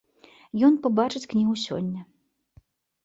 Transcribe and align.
Ён 0.67 0.79
пабачыць 0.87 1.23
кнігу 1.33 1.53
сёння. 1.67 2.01